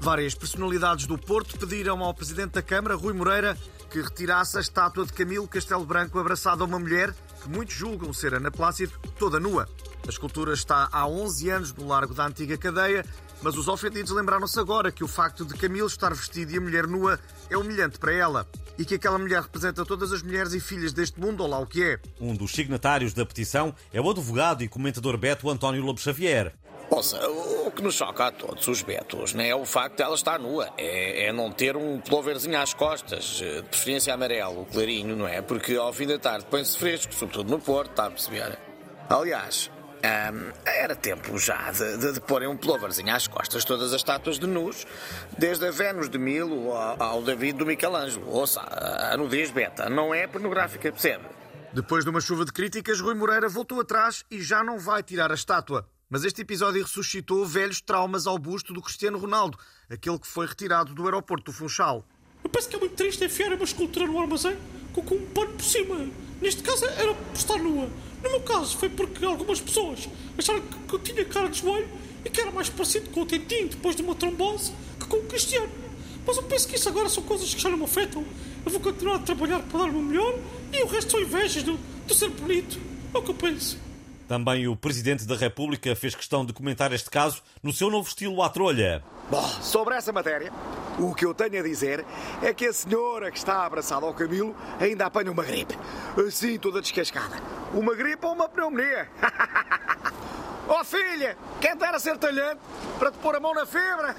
[0.00, 3.58] Várias personalidades do Porto pediram ao Presidente da Câmara, Rui Moreira,
[3.90, 7.12] que retirasse a estátua de Camilo Castelo Branco abraçado a uma mulher
[7.42, 9.68] que muitos julgam ser Ana Plácido, toda nua.
[10.06, 13.04] A escultura está há 11 anos no largo da antiga cadeia,
[13.42, 16.86] mas os ofendidos lembraram-se agora que o facto de Camilo estar vestido e a mulher
[16.86, 17.18] nua
[17.50, 18.46] é humilhante para ela
[18.78, 21.66] e que aquela mulher representa todas as mulheres e filhas deste mundo, ou lá o
[21.66, 22.00] que é.
[22.20, 26.54] Um dos signatários da petição é o advogado e comentador Beto António Lobo Xavier.
[26.98, 30.16] Ouça, o que nos choca a todos os betos não é o facto de ela
[30.16, 35.28] estar nua, é, é não ter um ploverzinho às costas, de preferência amarelo, clarinho, não
[35.28, 35.40] é?
[35.40, 38.58] Porque ao fim da tarde põe-se fresco, sobretudo no Porto, está a perceber?
[39.08, 44.00] Aliás, hum, era tempo já de, de, de porem um ploverzinho às costas todas as
[44.00, 44.84] estátuas de nus,
[45.38, 48.28] desde a Vênus de Milo ao, ao David do Michelangelo.
[48.28, 51.26] Ouça, a nudez beta não é pornográfica, percebe?
[51.72, 55.30] Depois de uma chuva de críticas, Rui Moreira voltou atrás e já não vai tirar
[55.30, 55.86] a estátua.
[56.10, 59.58] Mas este episódio ressuscitou velhos traumas ao busto do Cristiano Ronaldo,
[59.90, 62.02] aquele que foi retirado do aeroporto do Funchal.
[62.42, 64.56] Eu penso que é muito triste enfiar uma escultura no armazém
[64.94, 66.08] com, com um pano por cima.
[66.40, 67.90] Neste caso era por estar nua.
[68.22, 71.88] No meu caso foi porque algumas pessoas acharam que, que eu tinha cara de joelho
[72.24, 75.24] e que era mais parecido com o Tentinho depois de uma trombose que com o
[75.24, 75.70] Cristiano.
[76.26, 78.24] Mas eu penso que isso agora são coisas que já não me afetam.
[78.64, 80.38] Eu vou continuar a trabalhar para dar o melhor
[80.72, 82.80] e o resto são invejas do ser bonito.
[83.12, 83.87] É o que eu penso.
[84.28, 88.42] Também o Presidente da República fez questão de comentar este caso no seu novo estilo
[88.42, 89.02] à trolha.
[89.30, 90.52] Bom, sobre essa matéria,
[90.98, 92.04] o que eu tenho a dizer
[92.42, 95.74] é que a senhora que está abraçada ao Camilo ainda apanha uma gripe.
[96.26, 97.36] Assim, toda descascada.
[97.72, 99.08] Uma gripe ou uma pneumonia.
[100.68, 102.60] oh filha, quem dera ser talhante
[102.98, 104.14] para te pôr a mão na fibra?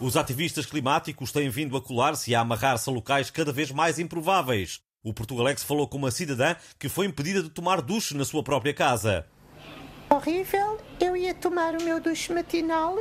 [0.00, 4.00] Os ativistas climáticos têm vindo a colar-se e a amarrar-se a locais cada vez mais
[4.00, 4.80] improváveis.
[5.02, 8.74] O Portugalex falou com uma cidadã que foi impedida de tomar duche na sua própria
[8.74, 9.24] casa.
[10.10, 12.98] Horrível, eu ia tomar o meu duche matinal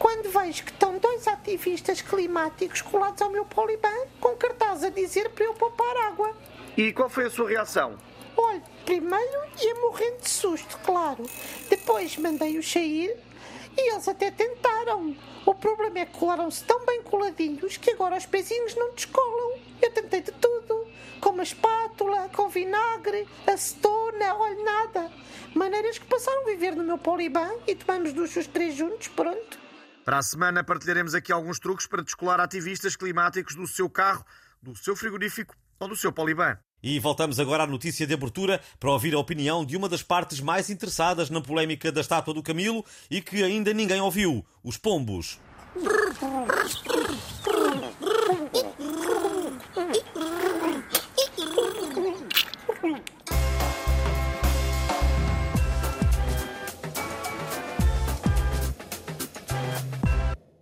[0.00, 5.30] quando vejo que estão dois ativistas climáticos colados ao meu poliban com cartaz a dizer
[5.30, 6.36] para eu poupar água.
[6.76, 7.96] E qual foi a sua reação?
[8.36, 11.22] Olha, primeiro ia morrendo de susto, claro.
[11.70, 13.16] Depois mandei-os sair
[13.76, 15.14] e eles até tentaram.
[15.46, 19.58] O problema é que colaram-se tão bem coladinhos que agora os pezinhos não descolam.
[19.80, 20.61] Eu tentei de tudo.
[21.22, 25.12] Com uma espátula, com vinagre, acetona, olha nada.
[25.54, 29.56] Maneiras que passaram a viver no meu poliban e tomamos duchos três juntos, pronto.
[30.04, 34.26] Para a semana partilharemos aqui alguns truques para descolar ativistas climáticos do seu carro,
[34.60, 36.58] do seu frigorífico ou do seu poliban.
[36.82, 40.40] E voltamos agora à notícia de abertura para ouvir a opinião de uma das partes
[40.40, 45.38] mais interessadas na polémica da estátua do Camilo e que ainda ninguém ouviu: os pombos.